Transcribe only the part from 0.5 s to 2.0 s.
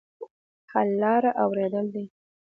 حل لاره اورېدل